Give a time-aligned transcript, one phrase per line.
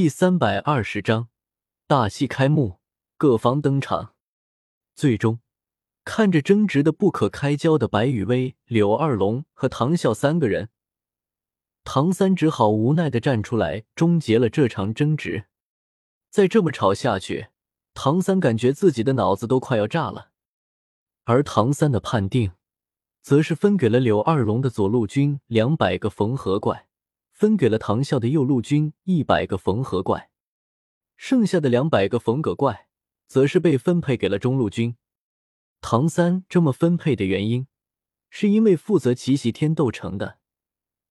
[0.00, 1.26] 第三百二十章，
[1.88, 2.78] 大戏开幕，
[3.16, 4.14] 各方登场。
[4.94, 5.40] 最终，
[6.04, 10.68] 看着争执的不可开交的白雨薇、柳二龙和唐啸三个人，
[11.82, 15.46] 唐三只好无奈的站出来，终结了这场争执。
[16.30, 17.48] 再这么吵下去，
[17.92, 20.30] 唐三感觉自己的脑子都快要炸了。
[21.24, 22.52] 而唐三的判定，
[23.20, 26.87] 则是分给了柳二龙的左路军两百个缝合怪。
[27.38, 30.28] 分给了唐啸的右路军一百个缝合怪，
[31.16, 32.88] 剩下的两百个缝合怪，
[33.28, 34.96] 则是被分配给了中路军。
[35.80, 37.68] 唐三这么分配的原因，
[38.28, 40.38] 是因为负责奇袭天斗城的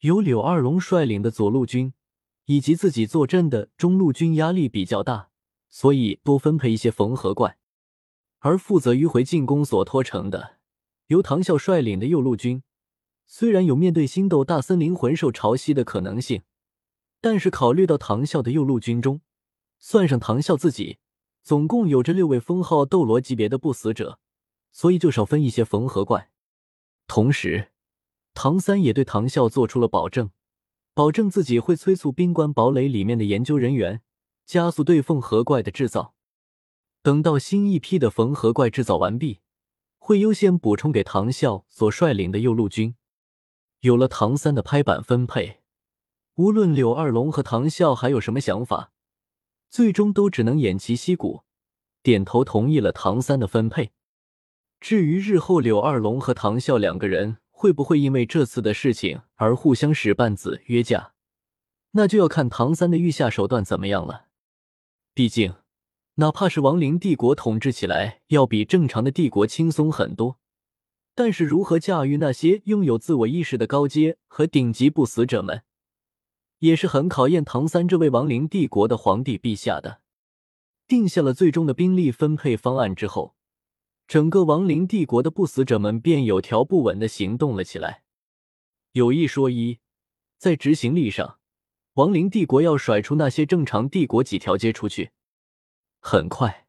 [0.00, 1.92] 由柳二龙率领的左路军，
[2.46, 5.28] 以及自己坐镇的中路军压力比较大，
[5.68, 7.56] 所以多分配一些缝合怪。
[8.40, 10.56] 而负责迂回进攻索托城的
[11.06, 12.64] 由唐啸率领的右路军。
[13.28, 16.42] 虽然有面对星斗大森林魂兽潮汐的可能性，
[17.20, 19.20] 但是考虑到唐啸的右路军中，
[19.78, 20.98] 算上唐啸自己，
[21.42, 24.20] 总共有着六位封号斗罗级别的不死者，
[24.70, 26.30] 所以就少分一些缝合怪。
[27.08, 27.72] 同时，
[28.32, 30.30] 唐三也对唐啸做出了保证，
[30.94, 34.02] 保证自己会催促冰棺堡垒里面的研究人员
[34.44, 36.14] 加速对缝合怪的制造。
[37.02, 39.40] 等到新一批的缝合怪制造完毕，
[39.98, 42.94] 会优先补充给唐啸所率领的右路军。
[43.86, 45.60] 有了唐三的拍板分配，
[46.34, 48.90] 无论柳二龙和唐啸还有什么想法，
[49.70, 51.44] 最终都只能偃旗息鼓，
[52.02, 53.92] 点头同意了唐三的分配。
[54.80, 61.12] 至于日后柳二龙和唐啸两个人会不会因为这次的事情而互相使绊子约架，
[61.92, 64.26] 那就要看唐三的御下手段怎么样了。
[65.14, 65.54] 毕竟，
[66.16, 70.40] 哪怕是亡灵帝国统治起来，要比正常的帝国轻松很多。
[71.16, 75.62] 但是，如何驾驭那些拥有自我意识的高阶和顶级不死者们，
[76.58, 80.02] 也是很考验唐三这位亡灵帝国的皇帝陛下的。
[80.86, 83.34] 定下了最终的兵力分配方案之后，
[84.06, 88.02] 整个亡灵帝国的不死者们便有条不紊的行动了起来。
[88.92, 89.78] 有一说一，
[90.36, 91.38] 在执行力上，
[91.94, 95.12] 亡灵帝国要甩出那些正常帝国几条街出去。
[95.98, 96.66] 很快，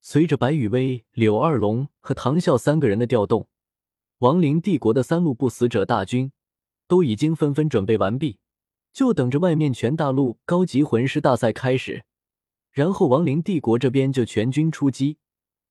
[0.00, 3.48] 随着白羽薇、柳二龙和唐啸三个人的调动。
[4.18, 6.32] 亡灵帝国的三路不死者大军
[6.88, 8.38] 都已经纷纷准备完毕，
[8.92, 12.04] 就等着外面全大陆高级魂师大赛开始，
[12.72, 15.18] 然后亡灵帝国这边就全军出击，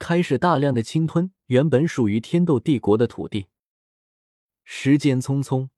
[0.00, 3.46] 开始大量的侵吞原本属于天斗帝国的土地。
[4.64, 5.68] 时间匆匆，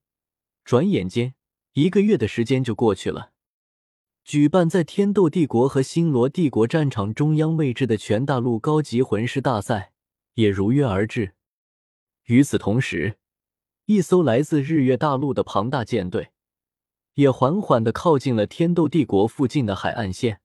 [0.65, 1.35] 转眼间
[1.75, 3.33] 一个月的时间就过去了。
[4.25, 9.93] 举办在天斗帝国和星罗帝国战场中央位置的全大陆高级魂师大赛
[10.33, 11.35] 也如约而至。
[12.25, 13.19] 与此同时，
[13.85, 16.31] 一艘来自日月大陆的庞大舰队
[17.15, 20.41] 也缓缓的靠近了天斗帝国附近的海岸线。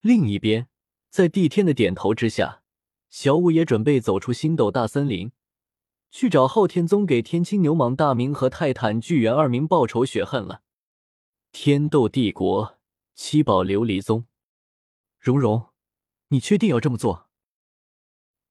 [0.00, 0.68] 另一边，
[1.10, 2.62] 在帝天的点头之下，
[3.10, 5.32] 小五也准备走出星斗大森林，
[6.10, 10.62] 去找昊天宗给天青牛蟒大明和泰坦巨猿二明报仇雪恨了。
[11.52, 12.78] 天斗帝国
[13.14, 14.26] 七宝琉璃宗，
[15.20, 15.66] 蓉蓉，
[16.28, 17.25] 你确定要这么做？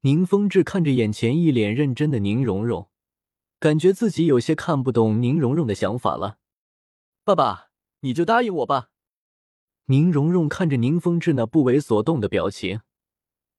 [0.05, 2.91] 宁风致看着眼前一脸认真的宁荣荣，
[3.59, 6.37] 感觉自己有些看不懂宁荣荣的想法了。
[7.23, 7.71] 爸爸，
[8.01, 8.91] 你就答应我吧。
[9.85, 12.81] 宁荣荣看着宁风致那不为所动的表情，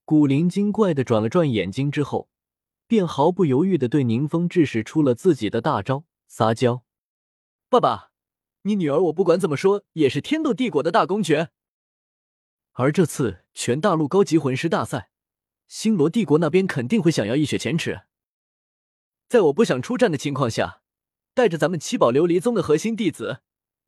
[0.05, 2.29] 古灵精怪的转了转眼睛之后，
[2.87, 6.85] 便毫不犹豫的对宁风致使出了自己的大招——撒娇。
[7.69, 8.13] 爸爸，
[8.63, 11.51] 你女儿我不管怎么说也是天斗帝国的大公爵，
[12.75, 15.11] 而这次全大陆高级魂师大赛。
[15.69, 18.03] 星罗帝国那边肯定会想要一雪前耻，
[19.29, 20.83] 在我不想出战的情况下，
[21.35, 23.43] 带着咱们七宝琉璃宗的核心弟子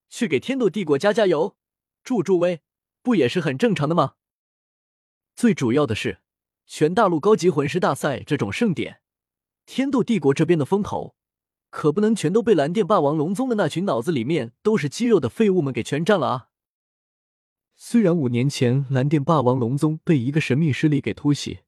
[0.09, 1.57] 去给天斗帝国加加油、
[2.03, 2.63] 助助威，
[3.01, 4.15] 不也是很正常的吗？
[5.37, 6.19] 最主要的是，
[6.67, 9.01] 全大陆高级魂师大赛这种盛典，
[9.65, 11.15] 天斗帝国这边的风头
[11.71, 16.49] 可不能全都被蓝电霸王龙宗的那群脑子里面都是肌肉的废物们给全占了啊！
[17.77, 21.61] 虽然五年前蓝电霸王龙宗被一个神秘势力给突袭。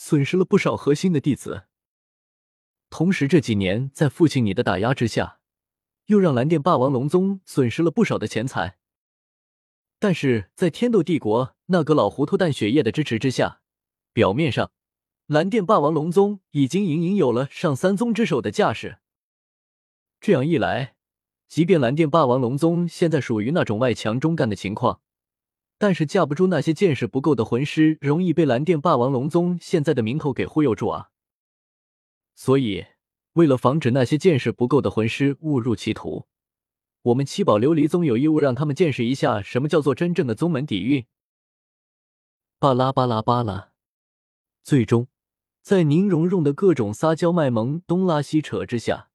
[0.00, 1.64] 损失了不少核心的弟子，
[2.88, 5.40] 同时这几年在父亲你的打压之下，
[6.06, 8.78] 又让蓝电霸王龙宗损失了不少的钱财。
[9.98, 13.60] 但是在天斗帝国那个老糊涂蛋血液的支持之下，
[14.12, 14.70] 表面上
[15.26, 18.98] 蓝电霸王龙宗已经隐隐有了上三宗之首的架势。
[20.20, 20.94] 这样一来，
[21.48, 25.00] 即便蓝电霸王龙宗现在属于那种外强中干的情况。
[25.78, 31.10] 但是架不住那些见识不够的魂师，容易被蓝电霸王龙宗现在的名头给忽悠住啊！
[32.34, 32.84] 所以，
[33.34, 36.26] 为了防止那些见识不够的魂师误入歧途，
[37.02, 41.06] 我们七宝琉璃宗有义务让他们见识一下什么叫做真正的宗门底蕴。
[42.58, 43.70] 巴拉巴拉巴拉，
[44.64, 45.06] 最终，
[45.62, 49.10] 在宁荣荣的各种撒娇卖萌、东拉西扯之下，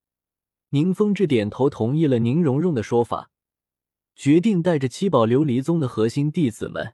[0.69, 3.31] 宁风致点头同意了宁荣荣的说法，
[4.15, 6.93] 决定带着七宝琉璃宗的核心弟子们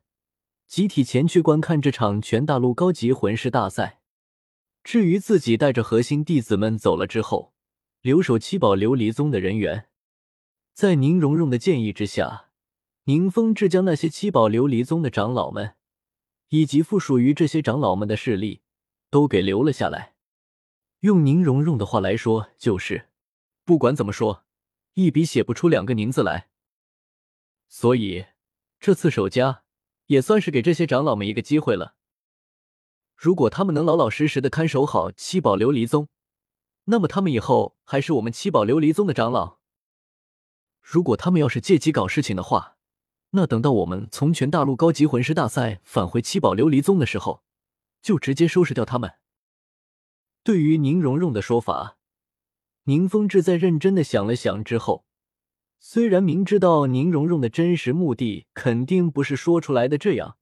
[0.67, 3.99] 集体前去观看这场全大陆高级魂师大赛。
[4.83, 7.53] 至于自己带着核心弟子们走了之后，
[8.01, 9.87] 留守七宝琉璃宗的人员。
[10.73, 12.51] 在宁荣荣的建议之下，
[13.03, 15.73] 宁风致将那些七宝琉璃宗的长老们，
[16.47, 18.61] 以及附属于这些长老们的势力，
[19.09, 20.15] 都给留了下来。
[21.01, 23.09] 用宁荣荣的话来说，就是
[23.65, 24.45] 不管怎么说，
[24.93, 26.47] 一笔写不出两个宁字来。
[27.69, 28.25] 所以
[28.79, 29.63] 这次守家
[30.07, 31.95] 也算是给这些长老们一个机会了。
[33.15, 36.09] 如果他们能老老实实的看守好七宝琉璃宗，
[36.85, 39.59] 那么他们以后还是我们七宝琉璃宗的长老。
[40.81, 42.77] 如果他们要是借机搞事情的话，
[43.31, 47.43] 那等到我们从全大陆高级魂师大赛返回七宝琉璃宗的时候，
[48.01, 49.15] 就直接收拾掉他们。
[50.41, 51.97] 对于宁荣荣的说法，
[52.85, 55.05] 宁风致在认真的想了想之后，
[55.79, 60.37] 虽然明知道宁荣荣的真实目的肯定不是说出来的这样，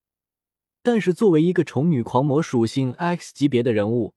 [0.81, 4.15] 但是作为一个宠女狂魔属性 X 级别的人物，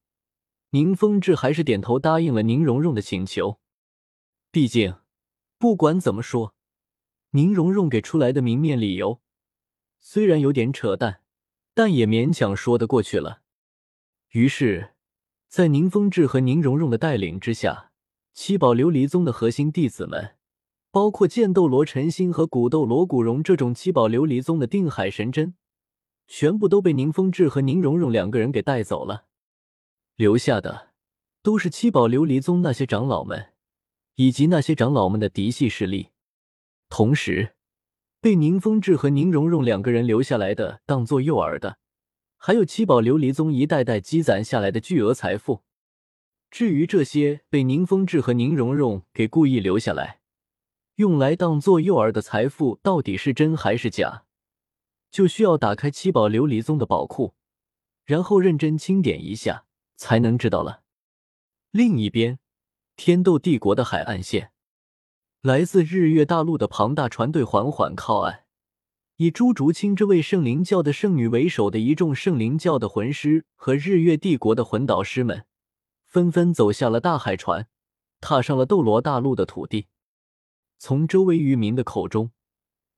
[0.71, 3.61] 宁风致还是点头答应了宁荣荣的请求，
[4.51, 4.97] 毕竟。
[5.59, 6.55] 不管怎么说，
[7.33, 9.21] 宁荣荣给出来的明面理由
[10.01, 11.21] 虽然有点扯淡，
[11.75, 13.43] 但也勉强说得过去了。
[14.31, 14.95] 于是，
[15.49, 17.93] 在宁风致和宁荣荣的带领之下，
[18.33, 20.37] 七宝琉璃宗的核心弟子们，
[20.91, 25.55] 包括剑斗罗陈心和古斗罗古荣这种七宝琉璃宗的定海神针，
[26.27, 29.27] 全部都被宁风致和宁荣荣两个人给带走了。
[30.17, 30.91] 留下的
[31.43, 33.49] 都是七宝琉璃宗那些长老们。
[34.17, 36.09] 以及那些长老们的嫡系势力，
[36.91, 37.55] 同时
[38.21, 41.79] 被宁风致和宁荣荣两个人留下来的，当做诱饵的，
[42.37, 45.63] 还有七宝琉璃宗一代代积攒下来的巨额财富。
[46.51, 50.20] 至于这些被宁风致和宁荣荣给故意留下来，
[51.01, 54.25] 用来当做诱饵的财富到底是真还是假，
[55.11, 57.33] 就需要打开七宝琉璃宗的宝库，
[58.05, 59.65] 然后认真清点一下，
[59.97, 60.83] 才能知道了。
[61.71, 62.39] 另一边。
[62.97, 64.53] 天斗帝国的海岸线，
[65.41, 68.45] 来自日月大陆的庞大船队缓缓靠岸，
[69.17, 75.47] 以朱竹清这位圣灵教的圣女为首的一众圣灵教的魂师和日月帝国的魂导师们，
[76.05, 77.69] 纷纷走下了大海船，
[78.21, 79.87] 踏上了斗罗大陆的土地。
[80.83, 82.33] 从周围渔民的口中，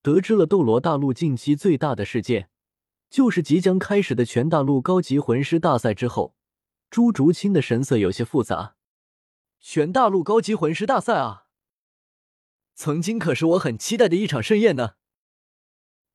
[0.02, 2.48] 得知了斗罗大陆近期最大的事件，
[3.10, 6.36] 就是即将开始的全大陆高级魂师大赛之后，
[6.88, 8.76] 朱竹清的神色有些复杂。
[9.58, 11.48] 全大陆高级魂师大赛啊！
[12.76, 14.92] 曾经可是我很期待的一场盛宴呢。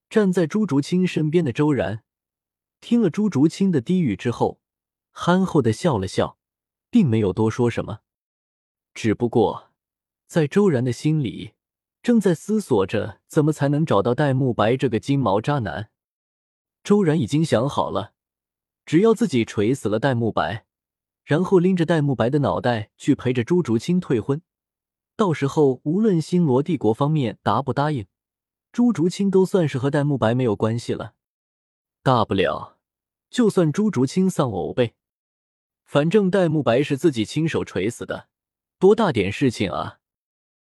[0.09, 2.05] 站在朱竹清身边的周然，
[2.79, 4.61] 听了朱竹清的低语之后，
[5.11, 6.37] 憨厚的笑了笑，
[6.89, 7.99] 并没有多说什么。
[8.93, 9.73] 只不过，
[10.27, 11.55] 在周然的心里，
[12.07, 15.89] 正在思索着怎么才能找到戴沐白这个金毛渣男。
[16.81, 18.13] 周然已经想好了，
[18.85, 20.65] 只要自己锤死了戴沐白。
[21.25, 24.41] 然后拎着戴沐白的脑袋去陪着朱竹清退婚，
[25.17, 28.07] 到时候无论星罗帝国方面答不答应，
[28.71, 31.15] 朱竹清都算是和戴沐白没有关系了。
[32.03, 32.77] 大不了，
[33.29, 34.93] 就算朱竹清丧偶呗，
[35.83, 38.29] 反正戴沐白是自己亲手锤死的，
[38.79, 39.96] 多大点事情啊！